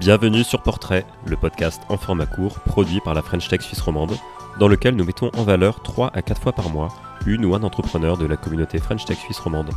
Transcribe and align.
Bienvenue 0.00 0.44
sur 0.44 0.62
Portrait, 0.62 1.04
le 1.26 1.36
podcast 1.36 1.82
en 1.90 1.98
format 1.98 2.24
court 2.24 2.58
produit 2.60 3.00
par 3.00 3.12
la 3.12 3.20
French 3.20 3.48
Tech 3.48 3.60
Suisse 3.60 3.82
romande, 3.82 4.16
dans 4.58 4.66
lequel 4.66 4.96
nous 4.96 5.04
mettons 5.04 5.30
en 5.36 5.42
valeur 5.42 5.82
3 5.82 6.12
à 6.14 6.22
4 6.22 6.40
fois 6.40 6.52
par 6.52 6.70
mois 6.70 6.88
une 7.26 7.44
ou 7.44 7.54
un 7.54 7.62
entrepreneur 7.62 8.16
de 8.16 8.24
la 8.24 8.38
communauté 8.38 8.78
French 8.78 9.04
Tech 9.04 9.18
Suisse 9.18 9.38
romande. 9.38 9.68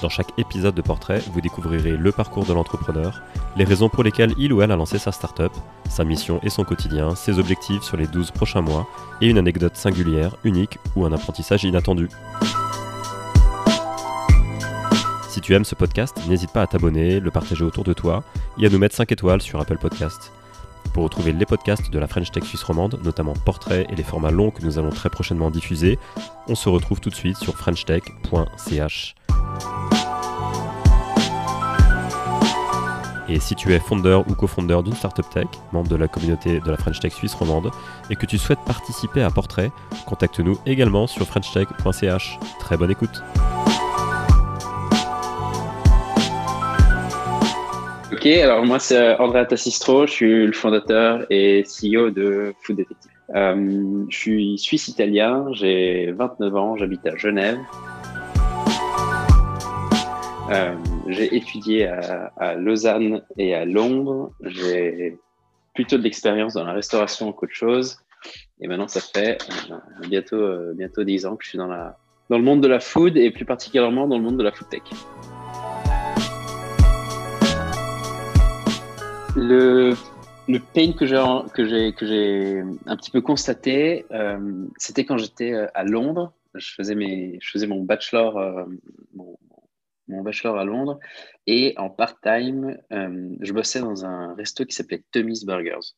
Dans 0.00 0.08
chaque 0.08 0.30
épisode 0.38 0.76
de 0.76 0.80
Portrait, 0.80 1.20
vous 1.32 1.40
découvrirez 1.40 1.96
le 1.96 2.12
parcours 2.12 2.44
de 2.44 2.52
l'entrepreneur, 2.52 3.20
les 3.56 3.64
raisons 3.64 3.88
pour 3.88 4.04
lesquelles 4.04 4.32
il 4.38 4.52
ou 4.52 4.62
elle 4.62 4.70
a 4.70 4.76
lancé 4.76 4.96
sa 4.96 5.10
startup, 5.10 5.52
sa 5.90 6.04
mission 6.04 6.38
et 6.44 6.50
son 6.50 6.62
quotidien, 6.62 7.16
ses 7.16 7.40
objectifs 7.40 7.82
sur 7.82 7.96
les 7.96 8.06
12 8.06 8.30
prochains 8.30 8.62
mois, 8.62 8.86
et 9.20 9.26
une 9.26 9.38
anecdote 9.38 9.74
singulière, 9.74 10.36
unique 10.44 10.78
ou 10.94 11.04
un 11.04 11.10
apprentissage 11.10 11.64
inattendu. 11.64 12.08
Si 15.38 15.42
tu 15.42 15.54
aimes 15.54 15.64
ce 15.64 15.76
podcast, 15.76 16.20
n'hésite 16.26 16.50
pas 16.50 16.62
à 16.62 16.66
t'abonner, 16.66 17.20
le 17.20 17.30
partager 17.30 17.62
autour 17.62 17.84
de 17.84 17.92
toi 17.92 18.24
et 18.60 18.66
à 18.66 18.68
nous 18.68 18.78
mettre 18.78 18.96
5 18.96 19.12
étoiles 19.12 19.40
sur 19.40 19.60
Apple 19.60 19.78
Podcast. 19.78 20.32
Pour 20.92 21.04
retrouver 21.04 21.30
les 21.30 21.46
podcasts 21.46 21.92
de 21.92 21.98
la 22.00 22.08
French 22.08 22.32
Tech 22.32 22.42
Suisse 22.42 22.64
romande, 22.64 22.98
notamment 23.04 23.34
Portrait 23.34 23.86
et 23.88 23.94
les 23.94 24.02
formats 24.02 24.32
longs 24.32 24.50
que 24.50 24.64
nous 24.64 24.80
allons 24.80 24.90
très 24.90 25.10
prochainement 25.10 25.52
diffuser, 25.52 25.96
on 26.48 26.56
se 26.56 26.68
retrouve 26.68 26.98
tout 26.98 27.10
de 27.10 27.14
suite 27.14 27.36
sur 27.36 27.56
frenchtech.ch. 27.56 29.14
Et 33.28 33.38
si 33.38 33.54
tu 33.54 33.72
es 33.72 33.78
fondeur 33.78 34.28
ou 34.28 34.34
cofondeur 34.34 34.82
d'une 34.82 34.96
startup 34.96 35.30
tech, 35.30 35.46
membre 35.70 35.88
de 35.88 35.94
la 35.94 36.08
communauté 36.08 36.58
de 36.58 36.68
la 36.68 36.76
French 36.76 36.98
Tech 36.98 37.12
Suisse 37.12 37.34
romande, 37.34 37.70
et 38.10 38.16
que 38.16 38.26
tu 38.26 38.38
souhaites 38.38 38.64
participer 38.66 39.22
à 39.22 39.30
Portrait, 39.30 39.70
contacte-nous 40.04 40.58
également 40.66 41.06
sur 41.06 41.28
frenchtech.ch. 41.28 42.40
Très 42.58 42.76
bonne 42.76 42.90
écoute. 42.90 43.22
Alors 48.36 48.64
moi 48.64 48.78
c'est 48.78 49.16
André 49.16 49.46
Tassistro, 49.46 50.06
je 50.06 50.12
suis 50.12 50.46
le 50.46 50.52
fondateur 50.52 51.24
et 51.30 51.64
CEO 51.64 52.10
de 52.10 52.52
Food 52.62 52.76
Detective. 52.76 53.10
Euh, 53.34 54.04
je 54.08 54.16
suis 54.16 54.58
suisse-italien, 54.58 55.46
j'ai 55.52 56.12
29 56.12 56.56
ans, 56.56 56.76
j'habite 56.76 57.06
à 57.06 57.16
Genève. 57.16 57.58
Euh, 60.50 60.74
j'ai 61.08 61.36
étudié 61.36 61.86
à, 61.86 62.54
Lausanne 62.54 63.22
et 63.36 63.54
à 63.54 63.64
Londres. 63.64 64.32
J'ai 64.42 65.18
plutôt 65.74 65.98
de 65.98 66.02
l'expérience 66.02 66.54
dans 66.54 66.64
la 66.64 66.72
restauration 66.72 67.32
qu'autre 67.32 67.54
chose. 67.54 67.98
Et 68.60 68.66
maintenant, 68.66 68.88
ça 68.88 69.00
fait 69.00 69.38
euh, 69.70 69.76
bientôt, 70.08 70.36
euh, 70.36 70.72
bientôt 70.74 71.04
10 71.04 71.26
ans 71.26 71.36
que 71.36 71.44
je 71.44 71.50
suis 71.50 71.58
dans, 71.58 71.66
la, 71.66 71.96
dans 72.30 72.38
le 72.38 72.44
monde 72.44 72.62
de 72.62 72.68
la 72.68 72.80
food 72.80 73.16
et 73.16 73.30
plus 73.30 73.44
particulièrement 73.44 74.08
dans 74.08 74.16
le 74.16 74.24
monde 74.24 74.38
de 74.38 74.42
la 74.42 74.52
food 74.52 74.68
tech. 74.68 74.82
Le, 79.40 79.94
pain 80.74 80.92
que 80.92 81.06
j'ai 81.06 81.16
un 81.16 82.96
petit 82.96 83.10
peu 83.10 83.20
constaté, 83.20 84.04
euh, 84.10 84.66
c'était 84.76 85.04
quand 85.04 85.16
j'étais 85.16 85.52
à 85.74 85.84
Londres. 85.84 86.32
Je 86.54 86.74
faisais 86.74 86.96
euh, 86.96 88.66
mon, 89.14 90.22
bachelor 90.22 90.58
à 90.58 90.64
Londres 90.64 90.98
et 91.46 91.74
en 91.76 91.88
part-time, 91.88 92.78
euh, 92.92 93.36
je 93.40 93.52
bossais 93.52 93.80
dans 93.80 94.04
un 94.04 94.34
resto 94.34 94.64
qui 94.64 94.74
s'appelait 94.74 95.04
Tummy's 95.12 95.44
Burgers. 95.44 95.94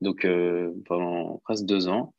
Donc 0.00 0.24
euh, 0.24 0.72
pendant 0.86 1.38
presque 1.38 1.64
deux 1.64 1.88
ans. 1.88 2.14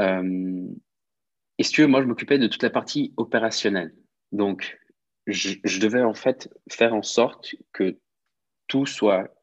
et 0.00 1.62
si 1.62 1.70
tu 1.70 1.82
veux, 1.82 1.86
moi 1.86 2.02
je 2.02 2.06
m'occupais 2.06 2.38
de 2.38 2.48
toute 2.48 2.64
la 2.64 2.70
partie 2.70 3.14
opérationnelle. 3.16 3.94
Donc 4.32 4.80
je 5.28 5.80
devais 5.80 6.02
en 6.02 6.14
fait 6.14 6.52
faire 6.70 6.92
en 6.92 7.02
sorte 7.02 7.54
que 7.72 7.98
tout 8.66 8.86
soit 8.86 9.35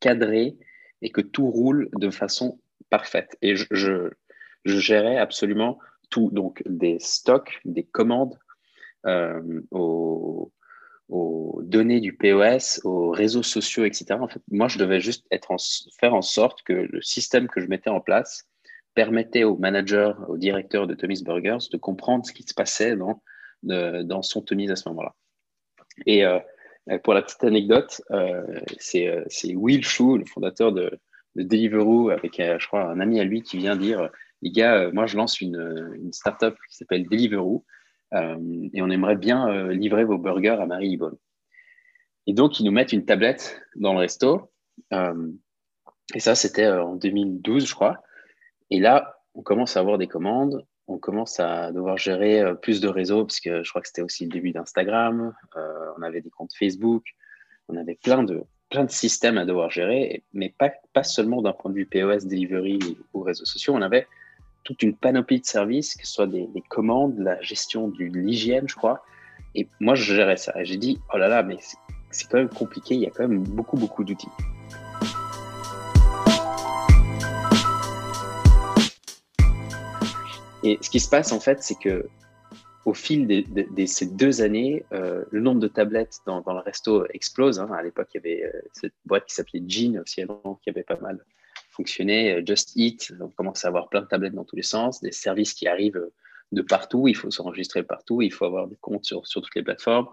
cadré 0.00 0.56
et 1.02 1.10
que 1.10 1.20
tout 1.20 1.50
roule 1.50 1.88
de 1.94 2.10
façon 2.10 2.58
parfaite. 2.90 3.36
Et 3.42 3.56
je, 3.56 3.66
je, 3.70 4.10
gérais 4.64 5.16
absolument 5.16 5.78
tout, 6.10 6.30
donc 6.32 6.62
des 6.66 6.98
stocks, 6.98 7.60
des 7.64 7.84
commandes 7.84 8.38
euh, 9.06 9.62
aux, 9.70 10.52
données 11.62 12.00
du 12.00 12.14
POS, 12.14 12.80
aux 12.84 13.10
réseaux 13.10 13.42
sociaux, 13.42 13.84
etc. 13.84 14.06
En 14.20 14.28
fait, 14.28 14.42
moi, 14.50 14.68
je 14.68 14.78
devais 14.78 15.00
juste 15.00 15.26
être 15.30 15.50
en, 15.50 15.56
faire 15.98 16.14
en 16.14 16.22
sorte 16.22 16.62
que 16.62 16.72
le 16.72 17.00
système 17.02 17.48
que 17.48 17.60
je 17.60 17.66
mettais 17.66 17.90
en 17.90 18.00
place 18.00 18.46
permettait 18.94 19.44
aux 19.44 19.56
managers, 19.56 20.12
aux 20.28 20.36
directeurs 20.36 20.86
de 20.86 20.94
Tommy's 20.94 21.22
Burgers 21.22 21.68
de 21.70 21.76
comprendre 21.76 22.26
ce 22.26 22.32
qui 22.32 22.42
se 22.42 22.54
passait 22.54 22.96
dans, 22.96 23.22
de, 23.62 24.02
dans 24.02 24.22
son 24.22 24.42
Tommy's 24.42 24.70
à 24.70 24.76
ce 24.76 24.88
moment-là. 24.88 25.14
Et 26.06 26.24
euh, 26.24 26.38
pour 27.02 27.14
la 27.14 27.22
petite 27.22 27.44
anecdote, 27.44 28.00
euh, 28.10 28.60
c'est 28.78 29.54
Will 29.54 29.84
Shu, 29.84 30.18
le 30.18 30.24
fondateur 30.24 30.72
de, 30.72 30.98
de 31.36 31.42
Deliveroo, 31.42 32.10
avec, 32.10 32.40
euh, 32.40 32.58
je 32.58 32.66
crois, 32.66 32.84
un 32.84 33.00
ami 33.00 33.20
à 33.20 33.24
lui 33.24 33.42
qui 33.42 33.58
vient 33.58 33.76
dire 33.76 34.10
Les 34.42 34.50
gars, 34.50 34.74
euh, 34.74 34.92
moi, 34.92 35.06
je 35.06 35.16
lance 35.16 35.40
une, 35.40 36.10
startup 36.12 36.54
qui 36.68 36.76
s'appelle 36.76 37.08
Deliveroo 37.08 37.64
euh, 38.14 38.68
et 38.72 38.82
on 38.82 38.90
aimerait 38.90 39.16
bien 39.16 39.48
euh, 39.48 39.72
livrer 39.72 40.04
vos 40.04 40.18
burgers 40.18 40.58
à 40.60 40.66
Marie-Yvonne. 40.66 41.16
Et 42.26 42.32
donc, 42.32 42.60
ils 42.60 42.64
nous 42.64 42.72
mettent 42.72 42.92
une 42.92 43.04
tablette 43.04 43.60
dans 43.76 43.92
le 43.92 44.00
resto. 44.00 44.50
Euh, 44.92 45.30
et 46.14 46.20
ça, 46.20 46.34
c'était 46.34 46.68
en 46.68 46.96
2012, 46.96 47.66
je 47.66 47.74
crois. 47.74 48.02
Et 48.70 48.80
là, 48.80 49.16
on 49.34 49.42
commence 49.42 49.76
à 49.76 49.80
avoir 49.80 49.98
des 49.98 50.08
commandes 50.08 50.64
on 50.88 50.98
commence 50.98 51.38
à 51.38 51.70
devoir 51.70 51.98
gérer 51.98 52.42
plus 52.62 52.80
de 52.80 52.88
réseaux, 52.88 53.24
parce 53.24 53.40
que 53.40 53.62
je 53.62 53.70
crois 53.70 53.82
que 53.82 53.88
c'était 53.88 54.02
aussi 54.02 54.24
le 54.24 54.30
début 54.30 54.52
d'Instagram, 54.52 55.34
euh, 55.56 55.90
on 55.98 56.02
avait 56.02 56.22
des 56.22 56.30
comptes 56.30 56.54
Facebook, 56.58 57.04
on 57.68 57.76
avait 57.76 57.98
plein 58.02 58.22
de, 58.22 58.42
plein 58.70 58.84
de 58.84 58.90
systèmes 58.90 59.36
à 59.36 59.44
devoir 59.44 59.70
gérer, 59.70 60.24
mais 60.32 60.54
pas, 60.58 60.72
pas 60.94 61.02
seulement 61.02 61.42
d'un 61.42 61.52
point 61.52 61.70
de 61.70 61.76
vue 61.76 61.86
POS, 61.86 62.26
delivery 62.26 62.78
ou 63.12 63.20
réseaux 63.20 63.44
sociaux, 63.44 63.74
on 63.74 63.82
avait 63.82 64.06
toute 64.64 64.82
une 64.82 64.96
panoplie 64.96 65.40
de 65.40 65.46
services, 65.46 65.94
que 65.94 66.06
ce 66.06 66.12
soit 66.12 66.26
des, 66.26 66.46
des 66.46 66.62
commandes, 66.62 67.18
la 67.18 67.40
gestion 67.42 67.88
de 67.88 68.04
l'hygiène, 68.04 68.68
je 68.68 68.74
crois. 68.74 69.02
Et 69.54 69.68
moi, 69.80 69.94
je 69.94 70.14
gérais 70.14 70.36
ça. 70.36 70.52
Et 70.60 70.64
j'ai 70.64 70.76
dit, 70.76 71.00
oh 71.14 71.18
là 71.18 71.28
là, 71.28 71.42
mais 71.42 71.56
c'est 72.10 72.28
quand 72.28 72.38
même 72.38 72.48
compliqué, 72.48 72.94
il 72.94 73.00
y 73.00 73.06
a 73.06 73.10
quand 73.10 73.26
même 73.26 73.42
beaucoup, 73.44 73.76
beaucoup 73.76 74.04
d'outils. 74.04 74.28
Et 80.68 80.78
ce 80.82 80.90
qui 80.90 81.00
se 81.00 81.08
passe, 81.08 81.32
en 81.32 81.40
fait, 81.40 81.62
c'est 81.62 81.78
que 81.78 82.06
au 82.84 82.92
fil 82.92 83.26
de, 83.26 83.86
ces 83.86 84.06
deux 84.06 84.42
années, 84.42 84.84
euh, 84.92 85.24
le 85.30 85.40
nombre 85.40 85.60
de 85.60 85.68
tablettes 85.68 86.18
dans, 86.26 86.42
le 86.46 86.60
resto 86.60 87.06
explose. 87.14 87.58
Hein. 87.58 87.70
À 87.72 87.82
l'époque, 87.82 88.08
il 88.12 88.16
y 88.16 88.20
avait 88.20 88.44
euh, 88.44 88.60
cette 88.74 88.92
boîte 89.06 89.24
qui 89.24 89.34
s'appelait 89.34 89.62
Jean 89.66 89.98
aussi, 89.98 90.22
qui 90.62 90.70
avait 90.70 90.82
pas 90.82 90.98
mal 91.00 91.24
fonctionné. 91.70 92.34
Euh, 92.34 92.42
Just 92.44 92.72
Eat, 92.76 93.14
on 93.18 93.28
commence 93.28 93.64
à 93.64 93.68
avoir 93.68 93.88
plein 93.88 94.02
de 94.02 94.06
tablettes 94.08 94.34
dans 94.34 94.44
tous 94.44 94.56
les 94.56 94.62
sens, 94.62 95.00
des 95.00 95.10
services 95.10 95.54
qui 95.54 95.66
arrivent 95.68 96.02
de 96.52 96.62
partout. 96.62 97.08
Il 97.08 97.16
faut 97.16 97.30
s'enregistrer 97.30 97.82
partout, 97.82 98.20
il 98.20 98.32
faut 98.32 98.44
avoir 98.44 98.68
des 98.68 98.76
comptes 98.76 99.06
sur, 99.06 99.22
toutes 99.22 99.54
les 99.54 99.62
plateformes. 99.62 100.08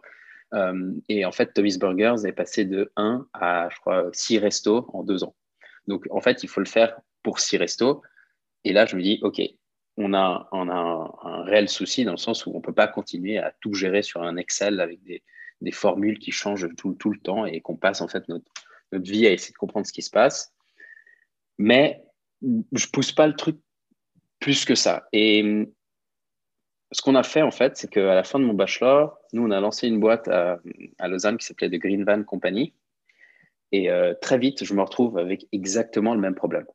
Et 1.10 1.26
en 1.26 1.34
fait, 1.34 1.54
Tommy's 1.54 1.78
Burgers 1.78 2.26
est 2.26 2.32
passé 2.32 2.64
de 2.64 2.94
1 2.96 3.28
à, 3.34 3.68
je 3.70 3.80
crois, 3.80 4.10
6 4.14 4.40
restos 4.40 4.86
en 4.94 5.04
deux 5.04 5.26
ans. 5.26 5.36
Donc, 5.88 6.06
en 6.12 6.22
fait, 6.22 6.44
il 6.44 6.48
faut 6.48 6.62
le 6.62 6.66
faire 6.66 6.98
pour 7.24 7.42
6 7.42 7.58
restos. 7.58 8.02
Et 8.64 8.72
là, 8.72 8.86
je 8.86 8.96
me 8.96 9.02
dis, 9.02 9.20
OK, 9.22 9.42
on 9.98 10.14
a, 10.14 10.50
un, 10.52 11.44
réel 11.44 11.70
souci 11.70 12.04
dans 12.06 12.12
le 12.12 12.18
sens 12.18 12.46
où 12.46 12.52
on 12.52 12.58
ne 12.58 12.62
peut 12.62 12.74
pas 12.74 12.88
continuer 12.88 13.38
à 13.38 13.54
tout 13.62 13.74
gérer 13.74 14.02
sur 14.02 14.22
un 14.22 14.38
Excel 14.38 14.80
avec 14.80 15.02
des, 15.04 15.22
formules 15.72 16.20
qui 16.20 16.32
changent 16.32 16.68
tout, 16.76 16.96
le 17.10 17.20
temps 17.20 17.46
et 17.46 17.62
qu'on 17.62 17.76
passe 17.76 18.02
en 18.02 18.08
fait 18.08 18.28
notre, 18.30 18.52
vie 18.92 19.26
à 19.26 19.32
essayer 19.32 19.52
de 19.52 19.58
comprendre 19.58 19.86
ce 19.88 19.94
qui 19.94 20.02
se 20.02 20.12
passe. 20.12 20.54
Mais 21.58 22.04
je 22.72 22.88
pousse 22.88 23.12
pas 23.12 23.28
le 23.28 23.34
truc 23.34 23.58
plus 24.40 24.64
que 24.64 24.76
ça. 24.76 25.08
Et 25.12 25.68
ce 26.91 27.02
qu'on 27.02 27.16
a 27.16 27.24
fait 27.24 27.41
en 27.41 27.52
fait, 27.52 27.78
c'est 27.78 27.90
qu'à 27.90 28.14
la 28.14 28.24
fin 28.24 28.40
de 28.40 28.46
mon 28.46 28.53
bachelor, 28.53 29.18
nous 29.34 29.44
on 29.44 29.52
a 29.52 29.59
lancé 29.59 29.88
une 29.88 30.00
boîte 30.00 30.28
à, 30.28 30.59
à 31.00 31.08
Lausanne 31.08 31.38
qui 31.38 31.46
s'appelait 31.46 31.70
The 31.70 31.82
Green 31.82 32.06
Van 32.06 32.24
Company. 32.24 32.74
Et 33.72 33.90
euh, 33.90 34.14
très 34.22 34.38
vite, 34.38 34.64
je 34.64 34.74
me 34.74 34.82
retrouve 34.82 35.18
avec 35.18 35.48
exactement 35.52 36.14
le 36.14 36.22
même 36.22 36.36
problème. 36.36 36.66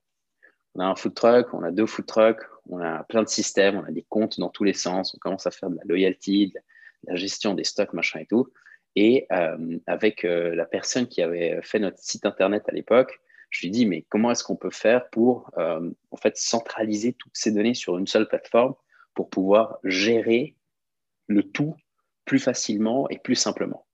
On 0.75 0.81
a 0.81 0.84
un 0.84 0.94
food 0.94 1.14
truck, 1.14 1.52
on 1.52 1.62
a 1.62 1.70
deux 1.70 1.87
food 1.87 2.06
trucks, 2.06 2.43
on 2.69 2.81
a 2.81 3.02
plein 3.05 3.22
de 3.22 3.28
systèmes, 3.28 3.76
on 3.76 3.84
a 3.84 3.90
des 3.90 4.06
comptes 4.08 4.38
dans 4.38 4.50
tous 4.50 4.64
les 4.64 4.72
sens, 4.72 5.14
on 5.14 5.19
commence 5.19 5.46
à 5.46 5.50
faire 5.50 5.70
de 5.70 5.76
la 5.76 5.82
loyalty, 5.84 6.49
de 6.49 6.61
la 7.08 7.17
gestion 7.17 7.55
des 7.55 7.64
stocks, 7.64 7.93
machin 7.93 8.20
et 8.20 8.26
tout. 8.26 8.49
Et 8.96 9.26
euh, 9.32 9.78
avec 9.87 10.25
euh, 10.25 10.55
la 10.55 10.64
personne 10.64 11.06
qui 11.06 11.22
avait 11.22 11.61
fait 11.62 11.78
notre 11.78 11.99
site 11.99 12.26
internet 12.26 12.64
à 12.69 12.72
l'époque, 12.72 13.20
je 13.50 13.62
lui 13.62 13.70
dis 13.70 13.87
mais 13.87 14.02
comment 14.08 14.31
est-ce 14.31 14.44
qu'on 14.44 14.56
peut 14.56 14.70
faire 14.70 15.08
pour 15.11 15.50
euh, 15.58 15.90
en 16.11 16.17
fait 16.17 16.37
centraliser 16.37 17.12
toutes 17.14 17.34
ces 17.34 17.52
données 17.52 17.75
sur 17.75 17.99
une 17.99 18.06
seule 18.06 18.28
plateforme 18.28 18.75
pour 19.14 19.28
pouvoir 19.28 19.78
gérer 19.84 20.56
le 21.26 21.43
tout 21.43 21.75
plus 22.25 22.38
facilement 22.38 23.08
et 23.08 23.19
plus 23.19 23.34
simplement? 23.34 23.87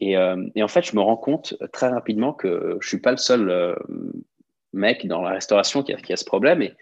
Et, 0.00 0.12
et 0.12 0.62
en 0.62 0.68
fait, 0.68 0.82
je 0.82 0.94
me 0.94 1.00
rends 1.00 1.16
compte 1.16 1.56
très 1.72 1.88
rapidement 1.88 2.32
que 2.32 2.78
je 2.80 2.86
suis 2.86 3.00
pas 3.00 3.10
le 3.10 3.16
seul 3.16 3.76
mec 4.72 5.06
dans 5.06 5.22
la 5.22 5.30
restauration 5.30 5.82
qui 5.82 5.92
a, 5.92 5.96
qui 5.96 6.12
a 6.12 6.16
ce 6.16 6.24
problème 6.24 6.62
et, 6.62 6.74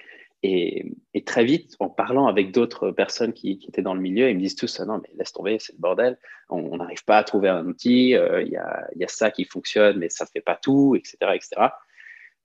Et, 1.15 1.25
très 1.25 1.45
vite, 1.45 1.75
en 1.81 1.89
parlant 1.89 2.27
avec 2.27 2.53
d'autres 2.53 2.91
personnes 2.91 3.33
qui, 3.33 3.59
étaient 3.67 3.83
dans 3.83 3.95
le 3.95 4.01
milieu, 4.01 4.29
ils 4.29 4.37
me 4.37 4.41
disent 4.41 4.57
tous 4.57 4.81
Non, 4.81 5.01
mais 5.03 5.09
laisse 5.17 5.33
tomber, 5.33 5.59
c'est 5.59 5.73
le 5.73 5.79
bordel. 5.79 6.19
On 6.51 6.77
n'arrive 6.77 7.05
pas 7.05 7.19
à 7.19 7.25
trouver 7.25 7.49
un 7.49 7.67
outil. 7.67 8.15
Euh, 8.15 8.43
il 8.43 8.49
y, 8.49 8.57
a, 8.57 8.87
y, 8.97 9.05
a, 9.05 9.09
ça 9.09 9.31
qui 9.31 9.45
fonctionne, 9.45 9.99
mais 9.99 10.09
ça 10.09 10.25
ne 10.25 10.31
fait 10.31 10.41
pas 10.43 10.57
tout, 10.57 10.95
etc., 10.95 11.17
etc. 11.35 11.69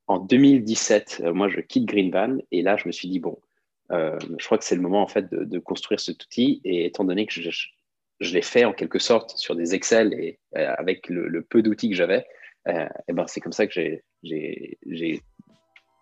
En 0.07 0.19
2017, 0.19 1.21
euh, 1.23 1.33
moi, 1.33 1.47
je 1.49 1.59
quitte 1.59 1.85
Greenvan 1.85 2.39
et 2.51 2.61
là, 2.61 2.77
je 2.77 2.87
me 2.87 2.91
suis 2.91 3.09
dit 3.09 3.19
Bon, 3.19 3.39
euh, 3.91 4.17
je 4.37 4.45
crois 4.45 4.57
que 4.57 4.63
c'est 4.63 4.75
le 4.75 4.81
moment 4.81 5.01
en 5.01 5.07
fait 5.07 5.29
de, 5.29 5.59
construire 5.59 5.99
cet 5.99 6.23
outil. 6.23 6.61
Et 6.63 6.85
étant 6.85 7.03
donné 7.03 7.25
que 7.25 7.33
je, 7.33 7.49
je, 8.19 8.33
l'ai 8.33 8.41
fait 8.41 8.65
en 8.65 8.73
quelque 8.73 8.99
sorte 8.99 9.37
sur 9.37 9.55
des 9.55 9.75
Excel 9.75 10.13
et 10.13 10.39
avec 10.53 11.09
le, 11.09 11.41
peu 11.41 11.61
d'outils 11.61 11.89
que 11.89 11.95
j'avais, 11.95 12.25
et 12.67 13.13
ben, 13.13 13.25
c'est 13.27 13.41
comme 13.41 13.51
ça 13.51 13.67
que 13.67 13.73
j'ai 13.73 15.23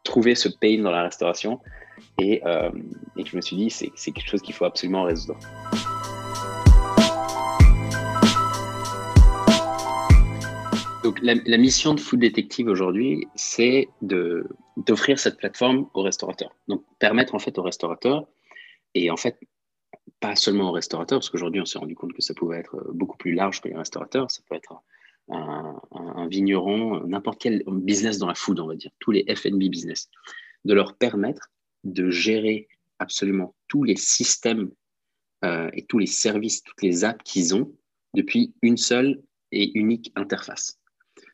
trouvé 0.10 0.34
ce 0.34 0.50
pain 0.50 0.82
dans 0.82 0.90
la 0.90 1.04
restauration 1.04 1.60
et, 2.18 2.42
euh, 2.44 2.72
et 3.16 3.24
je 3.26 3.36
me 3.36 3.42
suis 3.42 3.56
dit, 3.56 3.70
c'est, 3.70 3.92
c'est 3.96 4.12
quelque 4.12 4.28
chose 4.28 4.42
qu'il 4.42 4.56
faut 4.56 4.66
absolument 4.66 5.04
résoudre. 5.04 5.38
Donc, 11.04 11.20
la, 11.22 11.58
mission 11.58 11.94
de 11.94 12.00
Food 12.00 12.20
Detective 12.20 12.68
aujourd'hui, 12.68 13.28
c'est 13.36 13.88
de, 14.02 14.48
d'offrir 14.78 15.20
cette 15.20 15.38
plateforme 15.38 15.88
aux 15.94 16.02
restaurateurs. 16.02 16.54
Donc, 16.68 16.84
permettre 16.98 17.36
en 17.36 17.40
fait 17.40 17.58
aux 17.58 17.64
restaurateurs, 17.64 18.28
et 18.96 19.12
en 19.12 19.18
fait, 19.18 19.40
pas 20.20 20.36
seulement 20.36 20.70
aux 20.70 20.74
restaurateurs, 20.74 21.20
parce 21.20 21.30
qu'aujourd'hui, 21.30 21.62
on 21.62 21.66
s'est 21.66 21.80
rendu 21.80 21.96
compte 21.96 22.14
que 22.14 22.22
ça 22.22 22.34
pouvait 22.34 22.58
être 22.58 22.76
beaucoup 22.94 23.18
plus 23.18 23.34
large 23.34 23.62
que 23.62 23.70
les 23.70 23.76
restaurateurs. 23.76 24.30
Ça 24.30 24.42
peut 24.50 24.56
être 24.56 24.74
un, 25.30 25.80
un 25.92 26.09
vigneron, 26.30 27.06
n'importe 27.08 27.42
quel 27.42 27.64
business 27.68 28.18
dans 28.18 28.28
la 28.28 28.36
food, 28.36 28.60
on 28.60 28.68
va 28.68 28.76
dire, 28.76 28.92
tous 29.00 29.12
les 29.12 29.24
FB 29.28 29.58
business, 29.70 30.10
de 30.66 30.74
leur 30.74 30.96
permettre 30.96 31.50
de 31.84 32.10
gérer 32.10 32.68
absolument 33.00 33.56
tous 33.68 33.84
les 33.84 33.96
systèmes 33.96 34.72
euh, 35.46 35.70
et 35.74 35.86
tous 35.86 36.00
les 36.00 36.06
services, 36.06 36.64
toutes 36.64 36.82
les 36.82 37.04
apps 37.04 37.24
qu'ils 37.24 37.56
ont 37.56 37.74
depuis 38.14 38.54
une 38.62 38.78
seule 38.78 39.22
et 39.52 39.72
unique 39.78 40.12
interface. 40.16 40.80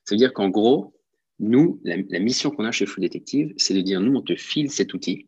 Ça 0.04 0.14
veut 0.14 0.18
dire 0.18 0.34
qu'en 0.34 0.50
gros, 0.50 0.94
nous, 1.40 1.82
la, 1.84 2.20
mission 2.20 2.52
qu'on 2.52 2.66
a 2.66 2.72
chez 2.72 2.86
Full 2.86 3.02
Detective, 3.02 3.54
c'est 3.58 3.74
de 3.74 3.82
dire, 3.82 4.00
nous, 4.00 4.16
on 4.16 4.22
te 4.22 4.36
file 4.36 4.72
cet 4.72 4.94
outil, 4.94 5.28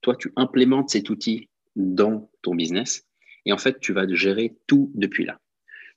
toi, 0.00 0.14
tu 0.16 0.32
implémentes 0.36 0.90
cet 0.90 1.10
outil 1.10 1.48
dans 1.76 2.30
ton 2.42 2.54
business, 2.54 3.06
et 3.46 3.52
en 3.52 3.58
fait, 3.58 3.80
tu 3.80 3.92
vas 3.92 4.06
gérer 4.12 4.56
tout 4.66 4.90
depuis 4.94 5.24
là. 5.24 5.40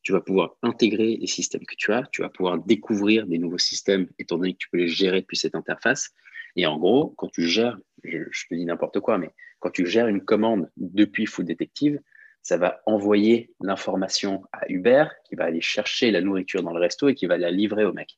Tu 0.04 0.12
vas 0.12 0.22
pouvoir 0.22 0.56
intégrer 0.64 1.18
les 1.18 1.28
systèmes 1.28 1.66
que 1.66 1.76
tu 1.76 1.94
as, 1.94 2.04
tu 2.12 2.22
vas 2.22 2.30
pouvoir 2.30 2.58
découvrir 2.58 3.28
des 3.28 3.38
nouveaux 3.38 3.58
systèmes, 3.58 4.08
étant 4.18 4.38
donné 4.38 4.54
que 4.54 4.60
tu 4.60 4.70
peux 4.70 4.78
les 4.78 4.88
gérer 4.88 5.22
depuis 5.22 5.38
cette 5.38 5.56
interface, 5.56 6.14
et 6.56 6.66
en 6.66 6.78
gros, 6.78 7.10
quand 7.18 7.30
tu 7.30 7.48
gères, 7.48 7.78
je, 8.04 8.48
te 8.50 8.56
dis 8.56 8.66
n'importe 8.66 9.00
quoi, 9.00 9.18
mais 9.18 9.32
quand 9.60 9.70
tu 9.70 9.86
gères 9.86 10.08
une 10.08 10.24
commande 10.24 10.70
depuis 10.78 11.26
Food 11.26 11.46
Detective, 11.46 12.00
ça 12.42 12.58
va 12.58 12.82
envoyer 12.86 13.54
l'information 13.62 14.44
à 14.52 14.70
Uber 14.70 15.06
qui 15.26 15.36
va 15.36 15.46
aller 15.46 15.62
chercher 15.62 16.12
la 16.12 16.22
nourriture 16.22 16.64
dans 16.64 16.74
le 16.74 16.80
resto 16.80 17.08
et 17.08 17.16
qui 17.16 17.28
va 17.28 17.38
la 17.38 17.52
livrer 17.52 17.86
au 17.86 17.94
mec. 17.94 18.18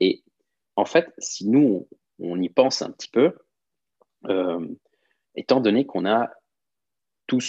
Et 0.00 0.24
en 0.74 0.84
fait, 0.84 1.12
si 1.18 1.48
nous, 1.48 1.88
on, 2.18 2.40
y 2.40 2.48
pense 2.48 2.82
un 2.82 2.90
petit 2.90 3.08
peu, 3.08 3.32
euh, 4.28 4.66
étant 5.36 5.60
donné 5.60 5.86
qu'on 5.86 6.06
a 6.06 6.30
tout 7.26 7.40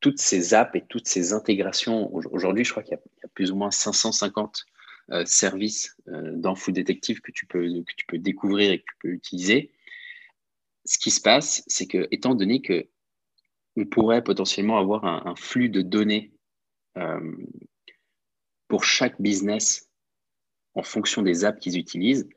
toutes 0.00 0.20
ces 0.20 0.54
apps 0.54 0.74
et 0.74 0.84
toutes 0.88 1.08
ces 1.08 1.32
intégrations, 1.32 2.12
aujourd'hui, 2.14 2.64
je 2.64 2.70
crois 2.70 2.82
qu'il 2.82 2.92
y, 2.92 3.24
a 3.24 3.28
plus 3.34 3.50
ou 3.50 3.56
moins 3.56 3.70
550 3.70 4.64
euh, 5.10 5.24
service 5.24 5.96
euh, 6.08 6.32
dans 6.36 6.54
Food 6.54 6.74
Detective 6.74 7.20
que 7.20 7.32
tu, 7.32 7.46
peux, 7.46 7.66
que 7.66 7.94
tu 7.96 8.06
peux 8.06 8.18
découvrir 8.18 8.70
et 8.72 8.78
que 8.78 8.84
tu 8.84 8.96
peux 9.00 9.08
utiliser. 9.08 9.72
Ce 10.84 10.98
qui 10.98 11.10
se 11.10 11.20
passe, 11.20 11.64
c'est 11.66 11.86
que, 11.86 12.06
étant 12.10 12.34
donné 12.34 12.62
que 12.62 12.88
on 13.76 13.86
pourrait 13.86 14.24
potentiellement 14.24 14.78
avoir 14.78 15.04
un, 15.04 15.36
flux 15.36 15.68
de 15.68 15.82
données 15.82 16.32
euh, 16.96 17.36
pour 18.66 18.84
chaque 18.84 19.20
business 19.20 19.88
en 20.74 20.82
fonction 20.82 21.22
des 21.22 21.44
apps 21.44 21.60
qu'ils 21.60 21.78
utilisent, 21.78 22.28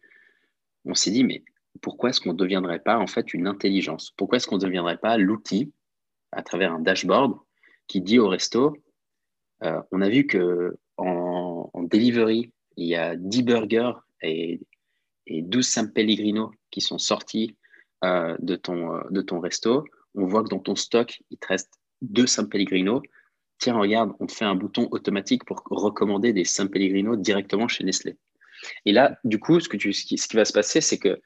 on 0.86 0.94
s'est 0.94 1.10
dit, 1.10 1.24
mais 1.24 1.44
pourquoi 1.82 2.12
est-ce 2.12 2.22
qu'on 2.22 2.34
ne 2.34 2.38
deviendrait 2.38 2.80
pas 2.80 2.98
en 2.98 3.08
fait 3.08 3.34
une 3.34 3.48
intelligence? 3.48 4.12
Pourquoi 4.18 4.38
est-ce 4.38 4.48
qu'on 4.48 4.58
ne 4.58 4.62
deviendrait 4.62 5.00
pas 5.00 5.18
l'outil 5.18 5.74
à 6.32 6.44
travers 6.44 6.74
un 6.74 6.80
dashboard 6.80 7.38
qui 7.92 8.02
dit 8.02 8.20
au 8.20 8.30
resto, 8.30 8.78
on 9.62 10.02
a 10.02 10.10
vu 10.10 10.26
que 10.26 10.78
en, 10.98 11.84
delivery, 11.84 12.52
il 12.78 12.88
y 12.88 12.96
a 12.96 13.16
10 13.16 13.44
burgers 13.44 13.94
et, 14.22 14.60
12 15.28 15.66
San 15.66 15.94
Pellegrino 15.94 16.52
qui 16.72 16.82
sont 16.82 16.98
sortis 16.98 17.56
euh, 18.04 18.36
de, 18.40 18.56
ton, 18.56 18.96
euh, 18.96 19.02
de 19.12 19.22
ton 19.22 19.40
resto. 19.40 19.86
On 20.16 20.26
voit 20.26 20.44
que 20.44 20.50
dans 20.50 20.60
ton 20.60 20.76
stock, 20.76 21.22
il 21.30 21.38
te 21.38 21.48
reste 21.48 21.72
2 22.02 22.28
San 22.28 22.50
Pellegrino. 22.50 23.02
Tiens, 23.60 23.78
regarde, 23.78 24.14
on 24.20 24.26
te 24.26 24.34
fait 24.34 24.46
un 24.46 24.56
bouton 24.56 24.88
automatique 24.92 25.46
pour 25.46 25.64
recommander 25.70 26.34
des 26.34 26.44
San 26.44 26.70
Pellegrino 26.70 27.16
directement 27.16 27.68
chez 27.68 27.84
Nestlé. 27.84 28.18
Et 28.86 28.92
là, 28.92 29.20
du 29.24 29.40
coup, 29.40 29.60
ce, 29.60 29.70
qui, 29.70 30.18
va 30.34 30.46
se 30.46 30.54
passer, 30.54 30.82
c'est 30.82 30.98
que 30.98 31.22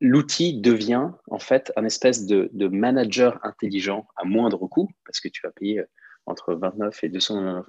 l'outil 0.00 0.60
devient 0.60 1.10
en 1.28 1.38
fait 1.38 1.72
un 1.76 1.84
espèce 1.84 2.26
de, 2.26 2.50
manager 2.68 3.38
intelligent 3.42 4.06
à 4.16 4.24
moindre 4.24 4.66
coût, 4.66 4.88
parce 5.04 5.20
que 5.20 5.28
tu 5.28 5.40
vas 5.42 5.50
payer 5.50 5.82
entre 6.26 6.54
29 6.54 7.04
et 7.04 7.08
200, 7.08 7.62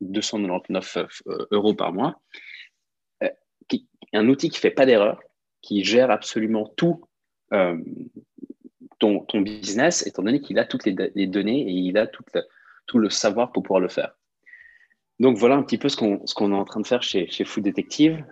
299 0.00 0.98
euh, 1.26 1.46
euros 1.50 1.74
par 1.74 1.92
mois. 1.92 2.20
Euh, 3.22 3.28
un 4.12 4.28
outil 4.28 4.48
qui 4.48 4.58
ne 4.58 4.60
fait 4.60 4.70
pas 4.70 4.86
d'erreur, 4.86 5.20
qui 5.60 5.84
gère 5.84 6.10
absolument 6.10 6.72
tout 6.76 7.04
euh, 7.52 7.78
ton, 8.98 9.26
business, 9.40 10.06
étant 10.06 10.22
donné 10.22 10.40
qu'il 10.40 10.58
a 10.58 10.64
toutes 10.64 10.86
les, 10.86 11.26
données 11.26 11.60
et 11.60 11.72
il 11.72 11.98
a 11.98 12.06
tout 12.06 12.98
le 12.98 13.10
savoir 13.10 13.52
pour 13.52 13.62
pouvoir 13.62 13.80
le 13.80 13.88
faire. 13.88 14.16
Donc 15.20 15.36
voilà 15.36 15.56
un 15.56 15.62
petit 15.62 15.78
peu 15.78 15.88
ce 15.88 15.96
qu'on 15.96 16.52
est 16.52 16.56
en 16.56 16.64
train 16.64 16.80
de 16.80 16.86
faire 16.86 17.02
chez 17.02 17.44
Food 17.44 17.64
Detective. 17.64 18.24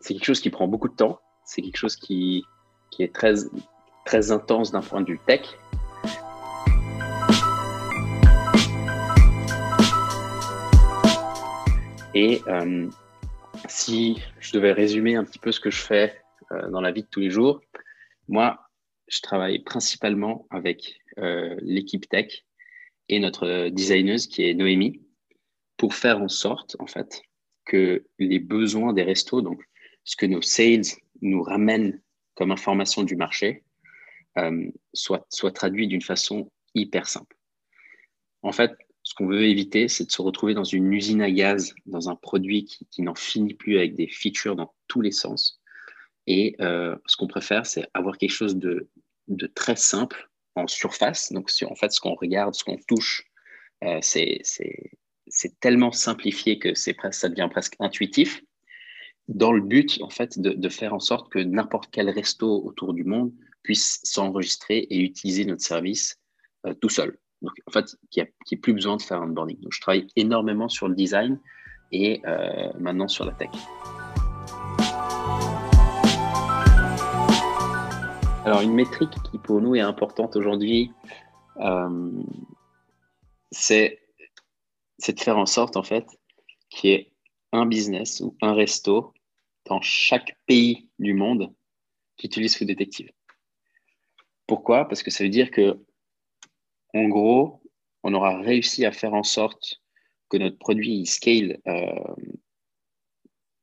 c'est 0.00 0.14
quelque 0.14 0.24
chose 0.24 0.40
qui 0.40 0.48
prend 0.48 0.68
beaucoup 0.68 0.88
de 0.88 0.94
temps, 0.94 1.20
c'est 1.46 1.62
quelque 1.62 1.78
chose 1.78 1.96
qui, 1.96 2.44
qui 2.90 3.02
est 3.02 3.14
très, 3.14 3.34
très 4.04 4.30
intense 4.30 4.70
d'un 4.72 4.82
point 4.82 5.00
de 5.00 5.12
vue 5.12 5.20
tech, 5.26 5.56
Et 12.18 12.40
euh, 12.46 12.88
si 13.68 14.22
je 14.40 14.52
devais 14.52 14.72
résumer 14.72 15.16
un 15.16 15.24
petit 15.24 15.38
peu 15.38 15.52
ce 15.52 15.60
que 15.60 15.70
je 15.70 15.82
fais 15.82 16.18
euh, 16.50 16.70
dans 16.70 16.80
la 16.80 16.90
vie 16.90 17.02
de 17.02 17.08
tous 17.08 17.20
les 17.20 17.28
jours, 17.28 17.60
moi, 18.26 18.70
je 19.06 19.20
travaille 19.20 19.58
principalement 19.58 20.46
avec 20.48 20.98
euh, 21.18 21.54
l'équipe 21.60 22.08
tech 22.08 22.46
et 23.10 23.20
notre 23.20 23.68
designeuse 23.68 24.28
qui 24.28 24.48
est 24.48 24.54
Noémie 24.54 25.02
pour 25.76 25.92
faire 25.92 26.22
en 26.22 26.28
sorte, 26.28 26.74
en 26.78 26.86
fait, 26.86 27.20
que 27.66 28.06
les 28.18 28.38
besoins 28.38 28.94
des 28.94 29.02
restos, 29.02 29.42
donc 29.42 29.60
ce 30.04 30.16
que 30.16 30.24
nos 30.24 30.40
sales 30.40 30.86
nous 31.22 31.42
ramènent 31.42 32.00
comme 32.34 32.50
information 32.50 33.02
du 33.02 33.16
marché, 33.16 33.64
soient, 34.92 35.26
soient 35.30 35.52
traduits 35.52 35.88
d'une 35.88 36.02
façon 36.02 36.50
hyper 36.74 37.08
simple. 37.08 37.36
En 38.42 38.52
fait, 38.52 38.76
ce 39.06 39.14
qu'on 39.14 39.28
veut 39.28 39.44
éviter, 39.44 39.86
c'est 39.86 40.04
de 40.04 40.10
se 40.10 40.20
retrouver 40.20 40.52
dans 40.52 40.64
une 40.64 40.92
usine 40.92 41.22
à 41.22 41.30
gaz, 41.30 41.74
dans 41.86 42.08
un 42.08 42.16
produit 42.16 42.64
qui, 42.64 43.02
n'en 43.02 43.14
finit 43.14 43.54
plus 43.54 43.78
avec 43.78 43.94
des 43.94 44.08
features 44.08 44.56
dans 44.56 44.74
tous 44.88 45.00
les 45.00 45.12
sens. 45.12 45.60
Et 46.26 46.56
euh, 46.60 46.96
ce 47.06 47.16
qu'on 47.16 47.28
préfère, 47.28 47.66
c'est 47.66 47.86
avoir 47.94 48.18
quelque 48.18 48.32
chose 48.32 48.56
de, 48.56 48.88
très 49.54 49.76
simple 49.76 50.28
en 50.56 50.66
surface. 50.66 51.32
Donc, 51.32 51.50
en 51.70 51.74
fait, 51.76 51.92
ce 51.92 52.00
qu'on 52.00 52.16
regarde, 52.16 52.56
ce 52.56 52.64
qu'on 52.64 52.78
touche, 52.88 53.24
euh, 53.84 54.00
c'est 54.02 54.42
tellement 55.60 55.92
simplifié 55.92 56.58
que 56.58 56.74
ça 56.74 57.28
devient 57.28 57.48
presque 57.48 57.76
intuitif, 57.78 58.42
dans 59.28 59.52
le 59.52 59.60
but, 59.60 59.98
en 60.02 60.10
fait, 60.10 60.38
de 60.38 60.68
faire 60.68 60.94
en 60.94 61.00
sorte 61.00 61.30
que 61.30 61.38
n'importe 61.38 61.88
quel 61.90 62.08
resto 62.10 62.64
autour 62.64 62.94
du 62.94 63.04
monde 63.04 63.32
puisse 63.66 64.00
s'enregistrer 64.04 64.78
et 64.78 65.00
utiliser 65.00 65.44
notre 65.44 65.62
service 65.62 66.20
euh, 66.66 66.74
tout 66.74 66.88
seul. 66.88 67.18
Donc, 67.42 67.52
en 67.66 67.72
fait, 67.72 67.96
qui 68.10 68.20
n'y 68.20 68.26
ait 68.52 68.56
plus 68.56 68.72
besoin 68.72 68.96
de 68.96 69.02
faire 69.02 69.20
un 69.20 69.28
onboarding. 69.28 69.60
Donc, 69.60 69.72
je 69.72 69.80
travaille 69.80 70.06
énormément 70.14 70.68
sur 70.68 70.88
le 70.88 70.94
design 70.94 71.40
et 71.90 72.20
euh, 72.26 72.72
maintenant 72.78 73.08
sur 73.08 73.24
la 73.24 73.32
tech. 73.32 73.50
Alors, 78.44 78.60
une 78.60 78.74
métrique 78.74 79.20
qui 79.30 79.38
pour 79.38 79.60
nous 79.60 79.74
est 79.74 79.80
importante 79.80 80.36
aujourd'hui, 80.36 80.92
euh, 81.56 82.22
c'est 83.50 83.98
de 85.08 85.20
faire 85.20 85.38
en 85.38 85.46
sorte, 85.46 85.76
en 85.76 85.82
fait, 85.82 86.06
qu'il 86.70 86.90
y 86.90 86.92
ait 86.92 87.12
un 87.52 87.66
business 87.66 88.20
ou 88.20 88.36
un 88.40 88.54
resto 88.54 89.12
dans 89.66 89.80
chaque 89.80 90.36
pays 90.46 90.88
du 90.98 91.14
monde 91.14 91.52
qui 92.16 92.26
utilise 92.26 92.56
Food 92.56 92.68
Detective. 92.68 93.10
Pourquoi? 94.46 94.86
Parce 94.86 95.02
que 95.02 95.10
ça 95.10 95.24
veut 95.24 95.30
dire 95.30 95.50
que 95.50 95.78
en 96.94 97.08
gros, 97.08 97.62
on 98.02 98.14
aura 98.14 98.38
réussi 98.40 98.86
à 98.86 98.92
faire 98.92 99.12
en 99.12 99.22
sorte 99.22 99.82
que 100.30 100.36
notre 100.36 100.58
produit 100.58 101.04
scale 101.06 101.60
euh, 101.66 102.14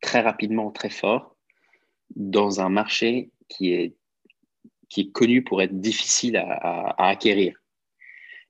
très 0.02 0.22
rapidement, 0.22 0.72
très 0.72 0.90
fort, 0.90 1.36
dans 2.16 2.62
un 2.62 2.70
marché 2.70 3.32
qui 3.48 3.72
est, 3.72 3.96
qui 4.90 5.02
est 5.02 5.12
connu 5.12 5.44
pour 5.44 5.62
être 5.62 5.80
difficile 5.80 6.38
à, 6.38 7.10
acquérir. 7.10 7.58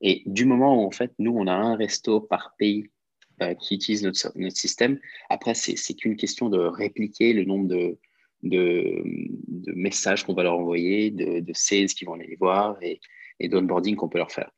Et 0.01 0.23
du 0.25 0.45
moment 0.45 0.83
où, 0.83 0.85
en 0.85 0.91
fait, 0.91 1.13
nous, 1.17 1.31
on 1.31 1.47
a 1.47 1.53
un 1.53 1.75
resto 1.77 2.19
par 2.19 2.55
pays 2.57 2.89
euh, 3.41 3.55
qui 3.55 3.75
utilise 3.75 4.03
notre, 4.03 4.31
notre 4.35 4.57
système, 4.57 4.99
après, 5.29 5.55
c'est 5.55 5.93
qu'une 5.95 6.15
question 6.15 6.49
de 6.49 6.59
répliquer 6.59 7.33
le 7.33 7.45
nombre 7.45 7.67
de, 7.67 7.97
de, 8.43 9.03
messages 9.73 10.23
qu'on 10.23 10.35
va 10.35 10.43
leur 10.43 10.57
envoyer, 10.57 11.09
de, 11.09 11.39
de 11.39 11.53
sales 11.53 11.87
qui 11.87 12.05
vont 12.05 12.13
aller 12.13 12.27
les 12.27 12.35
voir 12.35 12.77
et, 12.83 12.99
et 13.39 13.49
d'onboarding 13.49 13.95
qu'on 13.95 14.09
peut 14.09 14.19
leur 14.19 14.31
faire. 14.31 14.51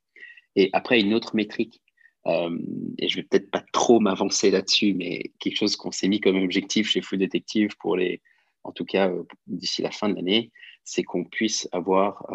Et 0.58 0.70
après, 0.74 1.00
une 1.00 1.14
autre 1.14 1.36
métrique, 1.36 1.82
euh, 2.28 2.58
et 2.98 3.08
je 3.08 3.16
vais 3.16 3.24
peut-être 3.24 3.50
pas 3.50 3.64
trop 3.72 4.02
m'avancer 4.02 4.52
là-dessus, 4.52 4.94
mais 4.94 5.32
quelque 5.40 5.58
chose 5.58 5.78
qu'on 5.78 5.92
s'est 5.92 6.10
mis 6.10 6.20
comme 6.20 6.42
objectif 6.44 6.90
chez 6.90 7.02
Food 7.02 7.20
Detective 7.20 7.70
pour 7.80 7.96
les, 7.96 8.22
en 8.64 8.74
tout 8.74 8.86
cas 8.86 9.10
euh, 9.10 9.24
d'ici 9.48 9.82
la 9.84 9.92
fin 9.92 10.10
de 10.10 10.16
l'année, 10.16 10.52
c'est 10.84 11.04
qu'on 11.04 11.24
puisse 11.24 11.68
avoir 11.72 12.28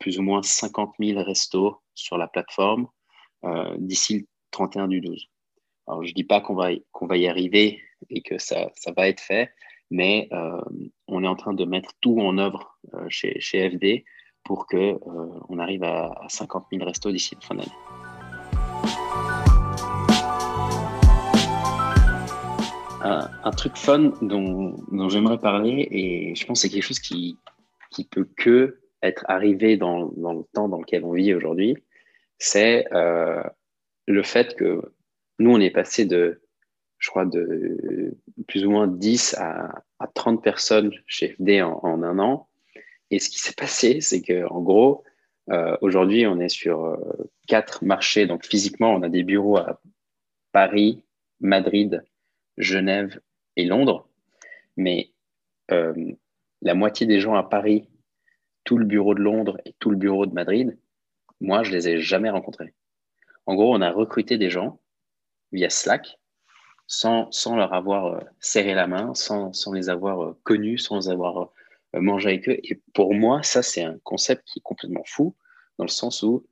plus 0.00 0.18
ou 0.18 0.22
moins 0.22 0.42
50 0.42 0.94
000 0.98 1.22
restos 1.22 1.80
sur 1.94 2.18
la 2.18 2.26
plateforme 2.26 2.88
d'ici 3.78 4.18
le 4.18 4.26
31 4.50 4.88
du 4.88 5.00
12. 5.00 5.28
Alors, 5.86 6.02
je 6.02 6.10
ne 6.10 6.14
dis 6.14 6.24
pas 6.24 6.40
qu'on 6.40 6.54
va, 6.54 6.70
qu'on 6.92 7.06
va 7.06 7.16
y 7.16 7.28
arriver 7.28 7.80
et 8.10 8.22
que 8.22 8.38
ça, 8.38 8.70
ça 8.74 8.92
va 8.96 9.08
être 9.08 9.20
fait, 9.20 9.50
mais 9.90 10.28
on 11.06 11.22
est 11.22 11.28
en 11.28 11.36
train 11.36 11.54
de 11.54 11.64
mettre 11.64 11.92
tout 12.00 12.18
en 12.20 12.38
œuvre 12.38 12.78
chez, 13.08 13.38
chez 13.40 13.70
FD 13.70 14.04
pour 14.42 14.66
qu'on 14.66 15.00
on 15.48 15.58
arrive 15.58 15.84
à, 15.84 16.06
à 16.20 16.28
50 16.28 16.66
000 16.72 16.84
restos 16.84 17.12
d'ici 17.12 17.36
la 17.36 17.40
fin 17.46 17.54
de 17.54 17.60
l'année. 17.60 17.72
un, 23.44 23.50
truc 23.50 23.76
fun 23.76 24.12
dont, 24.22 25.08
j'aimerais 25.08 25.38
parler, 25.38 25.88
et 25.90 26.34
je 26.34 26.46
pense 26.46 26.62
que 26.62 26.68
c'est 26.68 26.74
quelque 26.74 26.84
chose 26.84 27.00
qui, 27.00 27.38
qui 27.90 28.04
peut 28.04 28.28
que 28.36 28.80
être 29.02 29.24
arrivé 29.28 29.76
dans, 29.76 30.10
le 30.16 30.44
temps 30.52 30.68
dans 30.68 30.78
lequel 30.78 31.04
on 31.04 31.12
vit 31.12 31.34
aujourd'hui, 31.34 31.76
c'est 32.38 32.86
euh, 32.92 33.42
le 34.06 34.22
fait 34.22 34.56
que 34.56 34.82
nous, 35.38 35.50
on 35.50 35.60
est 35.60 35.70
passé 35.70 36.04
de, 36.04 36.40
je 36.98 37.10
crois, 37.10 37.26
de 37.26 38.16
plus 38.48 38.64
ou 38.64 38.70
moins 38.70 38.86
10 38.86 39.34
à, 39.38 39.82
30 40.14 40.42
personnes 40.42 40.92
chez 41.06 41.30
FD 41.30 41.62
en, 41.62 42.02
un 42.02 42.18
an. 42.18 42.48
Et 43.10 43.18
ce 43.18 43.28
qui 43.28 43.38
s'est 43.38 43.54
passé, 43.54 44.00
c'est 44.00 44.22
qu'en 44.22 44.60
gros, 44.60 45.04
euh, 45.50 45.76
aujourd'hui, 45.80 46.26
on 46.26 46.40
est 46.40 46.48
sur 46.48 46.84
euh, 46.84 46.96
quatre 47.46 47.84
marchés. 47.84 48.26
Donc, 48.26 48.44
physiquement, 48.44 48.94
on 48.94 49.02
a 49.02 49.08
des 49.08 49.22
bureaux 49.22 49.58
à 49.58 49.80
Paris, 50.52 51.04
Madrid, 51.40 52.02
Genève 52.56 53.20
et 53.56 53.64
Londres, 53.64 54.08
mais 54.76 55.10
euh, 55.70 55.94
la 56.62 56.74
moitié 56.74 57.06
des 57.06 57.20
gens 57.20 57.34
à 57.34 57.42
Paris, 57.42 57.88
tout 58.64 58.78
le 58.78 58.84
bureau 58.84 59.14
de 59.14 59.20
Londres 59.20 59.60
et 59.64 59.74
tout 59.78 59.90
le 59.90 59.96
bureau 59.96 60.26
de 60.26 60.32
Madrid, 60.32 60.76
moi, 61.40 61.62
je 61.62 61.72
les 61.72 61.88
ai 61.88 62.00
jamais 62.00 62.30
rencontrés. 62.30 62.72
En 63.44 63.54
gros, 63.54 63.74
on 63.74 63.80
a 63.80 63.90
recruté 63.90 64.38
des 64.38 64.50
gens 64.50 64.80
via 65.52 65.70
Slack 65.70 66.18
sans, 66.86 67.30
sans 67.32 67.56
leur 67.56 67.72
avoir 67.74 68.06
euh, 68.06 68.20
serré 68.40 68.74
la 68.74 68.86
main, 68.86 69.14
sans, 69.14 69.52
sans 69.52 69.72
les 69.72 69.88
avoir 69.88 70.22
euh, 70.22 70.38
connus, 70.44 70.78
sans 70.78 71.10
avoir 71.10 71.50
mangé 71.94 72.28
avec 72.28 72.48
eux. 72.48 72.58
Et 72.62 72.80
pour 72.92 73.14
moi, 73.14 73.42
ça, 73.42 73.62
c'est 73.62 73.82
un 73.82 73.98
concept 74.04 74.44
qui 74.46 74.58
est 74.58 74.62
complètement 74.62 75.04
fou, 75.06 75.34
dans 75.78 75.84
le 75.84 75.90
sens 75.90 76.22
où, 76.22 76.46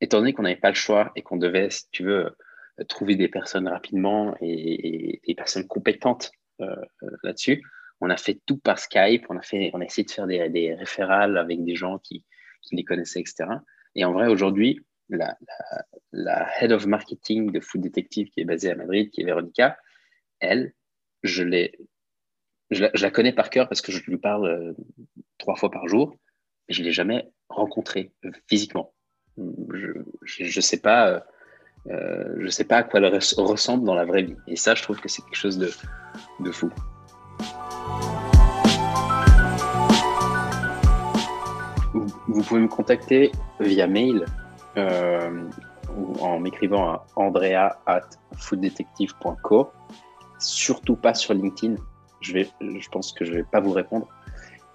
étant 0.00 0.18
donné 0.18 0.32
qu'on 0.32 0.42
n'avait 0.42 0.56
pas 0.56 0.70
le 0.70 0.74
choix 0.74 1.12
et 1.14 1.22
qu'on 1.22 1.36
devait, 1.36 1.68
si 1.68 1.90
tu 1.90 2.04
veux, 2.04 2.34
trouver 2.88 3.14
des 3.16 3.28
personnes 3.28 3.68
rapidement 3.68 4.34
et, 4.40 5.20
des 5.26 5.34
personnes 5.34 5.66
compétentes 5.66 6.32
euh, 6.60 6.74
là-dessus. 7.22 7.62
On 8.00 8.10
a 8.10 8.16
fait 8.16 8.40
tout 8.46 8.58
par 8.58 8.78
Skype, 8.78 9.26
on 9.28 9.36
a, 9.36 9.42
fait, 9.42 9.70
on 9.72 9.80
a 9.80 9.84
essayé 9.84 10.04
de 10.04 10.10
faire 10.10 10.26
des, 10.26 10.48
des 10.48 10.74
référals 10.74 11.38
avec 11.38 11.64
des 11.64 11.76
gens 11.76 11.98
qui, 11.98 12.24
qui, 12.62 12.76
les 12.76 12.84
connaissaient, 12.84 13.20
etc. 13.20 13.46
Et 13.94 14.04
en 14.04 14.12
vrai, 14.12 14.26
aujourd'hui, 14.26 14.84
la, 15.08 15.36
head 16.60 16.72
of 16.72 16.86
marketing 16.86 17.50
de 17.52 17.60
Food 17.60 17.82
Detective 17.82 18.28
qui 18.30 18.40
est 18.40 18.44
basée 18.44 18.70
à 18.70 18.74
Madrid, 18.74 19.10
qui 19.10 19.20
est 19.20 19.24
Véronica, 19.24 19.78
elle, 20.40 20.72
je, 21.22 21.42
je, 22.70 22.84
la, 23.02 23.10
connais 23.10 23.32
par 23.32 23.50
cœur 23.50 23.68
parce 23.68 23.80
que 23.80 23.92
je 23.92 24.02
lui 24.10 24.18
parle 24.18 24.46
euh, 24.46 24.72
trois 25.38 25.56
fois 25.56 25.70
par 25.70 25.88
jour, 25.88 26.16
mais 26.68 26.74
je 26.74 26.82
ne 26.82 26.86
l'ai 26.86 26.92
jamais 26.92 27.30
rencontrée 27.48 28.12
euh, 28.24 28.30
physiquement. 28.48 28.94
Je 29.36 29.88
ne 30.40 30.60
sais 30.60 30.80
pas 30.80 31.24
euh, 31.90 32.24
je 32.38 32.44
ne 32.44 32.50
sais 32.50 32.64
pas 32.64 32.78
à 32.78 32.82
quoi 32.82 33.00
elle 33.00 33.18
ressemble 33.36 33.84
dans 33.84 33.94
la 33.94 34.04
vraie 34.04 34.22
vie. 34.22 34.36
Et 34.46 34.56
ça, 34.56 34.74
je 34.74 34.82
trouve 34.82 35.00
que 35.00 35.08
c'est 35.08 35.22
quelque 35.22 35.36
chose 35.36 35.58
de, 35.58 35.70
de 36.40 36.50
fou. 36.50 36.70
Vous, 41.92 42.42
pouvez 42.42 42.60
me 42.60 42.68
contacter 42.68 43.30
via 43.60 43.86
mail 43.86 44.24
euh, 44.24 44.26
ou 44.76 46.18
en 46.20 46.40
m'écrivant 46.40 46.88
à 46.88 47.06
andrea 47.16 47.76
at 47.86 48.08
fooddetective.co. 48.36 49.70
Surtout 50.38 50.96
pas 50.96 51.14
sur 51.14 51.34
LinkedIn. 51.34 51.76
Je, 52.20 52.32
vais, 52.32 52.48
je 52.60 52.88
pense 52.88 53.12
que 53.12 53.24
je 53.24 53.32
ne 53.32 53.36
vais 53.38 53.44
pas 53.44 53.60
vous 53.60 53.72
répondre. 53.72 54.08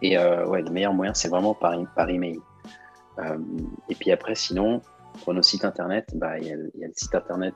Et 0.01 0.18
euh, 0.18 0.46
ouais, 0.48 0.62
le 0.62 0.70
meilleur 0.70 0.94
moyen, 0.94 1.13
c'est 1.13 1.29
vraiment 1.29 1.53
par, 1.53 1.74
par 1.96 2.10
email. 2.10 2.39
Euh, 3.20 3.38
et 3.89 3.96
puis 3.96 4.12
après, 4.12 4.36
sinon, 4.36 4.82
pour 5.24 5.34
nos 5.34 5.41
sites 5.41 5.65
internet, 5.65 6.10
bah, 6.15 6.39
il, 6.39 6.48
y 6.48 6.53
a, 6.53 6.56
y, 6.56 6.86
a 6.86 6.88
le 6.88 6.94
site 6.96 7.15
internet 7.15 7.53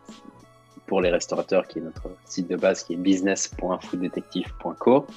pour 0.88 1.00
les 1.02 1.10
restaurateurs 1.10 1.68
qui 1.68 1.80
est 1.80 1.82
notre 1.82 2.10
site 2.26 2.50
de 2.50 2.58
base 2.58 2.84
qui 2.84 2.94
est 2.94 2.98
business.fooddetective.co. 2.98 5.08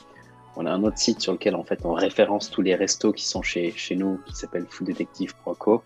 On 0.59 0.67
a 0.67 0.71
un 0.71 0.83
autre 0.85 0.99
site 0.99 1.21
sur 1.21 1.33
lequel 1.33 1.57
en 1.57 1.65
fait 1.65 1.85
on 1.85 1.93
référence 1.93 2.51
tous 2.51 2.63
les 2.63 2.75
restos 2.75 3.13
qui 3.13 3.27
sont 3.27 3.43
chez, 3.43 3.73
chez 3.73 3.95
nous 3.97 4.19
qui 4.27 4.35
s'appelle 4.35 4.67
fooddetective.co. 4.71 5.83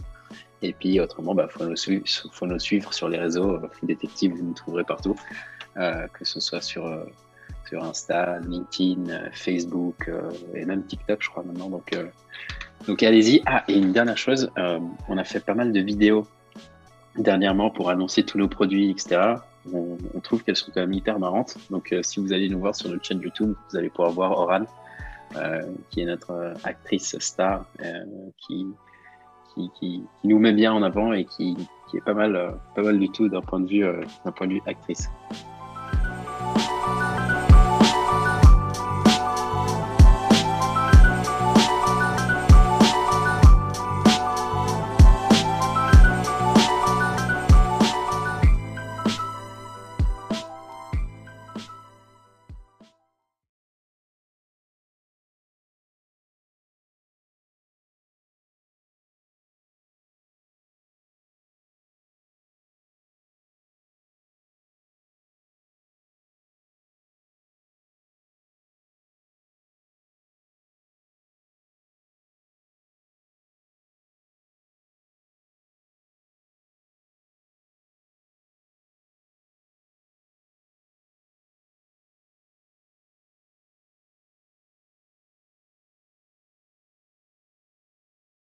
Et 0.63 0.73
puis 0.73 1.01
autrement, 1.01 1.33
il 1.33 1.37
bah, 1.37 1.49
faut, 1.49 1.65
nous 1.65 1.77
suivre, 1.77 2.05
faut 2.33 2.47
nous 2.47 2.59
suivre 2.59 2.93
sur 2.93 3.09
les 3.09 3.19
réseaux. 3.19 3.55
Euh, 3.55 3.69
Food 3.73 3.89
Detective, 3.89 4.33
vous 4.35 4.45
nous 4.45 4.55
trouverez 4.55 4.85
partout, 4.85 5.17
euh, 5.77 6.07
que 6.09 6.25
ce 6.25 6.41
soit 6.41 6.61
sur, 6.61 6.87
euh, 6.87 7.05
sur 7.69 7.83
Insta, 7.83 8.39
LinkedIn, 8.41 9.31
Facebook 9.33 10.11
et 10.55 10.65
même 10.65 10.85
TikTok, 10.85 11.23
je 11.23 11.31
crois 11.31 11.43
maintenant. 11.45 11.71
Donc, 11.71 11.97
donc 12.87 13.03
allez-y. 13.03 13.43
Ah, 13.47 13.65
et 13.69 13.79
une 13.79 13.93
dernière 13.93 14.19
chose, 14.19 14.51
on 15.09 15.19
a 15.19 15.25
fait 15.25 15.41
pas 15.41 15.55
mal 15.55 15.73
de 15.73 15.81
vidéos 15.81 16.27
dernièrement 17.17 17.71
pour 17.71 17.91
annoncer 17.91 18.25
tous 18.25 18.39
nos 18.39 18.49
produits, 18.49 18.91
etc. 18.91 19.35
On, 19.73 19.97
trouve 20.23 20.43
qu'elles 20.43 20.57
sont 20.57 20.71
quand 20.73 20.81
même 20.81 20.93
hyper 20.93 21.19
marrantes. 21.19 21.57
Donc, 21.71 21.93
euh, 21.93 22.03
si 22.03 22.21
vous 22.21 22.33
allez 22.33 22.49
nous 22.49 22.61
voir 22.61 22.75
sur 22.75 22.89
notre 22.89 23.05
chaîne 23.05 23.21
YouTube, 23.21 23.55
vous 23.71 23.77
allez 23.77 23.91
pouvoir 23.91 24.13
voir 24.13 24.33
Oran, 24.33 24.65
euh, 25.37 25.63
qui 25.91 26.01
est 26.01 26.07
notre 26.07 26.31
euh, 26.31 26.55
actrice 26.65 27.19
star, 27.19 27.67
qui, 29.55 30.03
nous 30.25 30.39
met 30.39 30.53
bien 30.53 30.73
en 30.73 30.83
avant 30.83 31.13
et 31.13 31.25
qui, 31.25 31.57
qui 31.91 31.97
est 31.97 32.05
pas 32.05 32.15
mal, 32.15 32.59
pas 32.75 32.83
mal 32.83 32.99
du 32.99 33.09
tout 33.11 33.29
d'un 33.29 33.41
point 33.41 33.61
de 33.61 33.69
vue, 33.69 33.85
d'un 34.25 34.33
point 34.33 34.47
de 34.47 34.55
vue 34.55 34.63
actrice. 34.67 35.11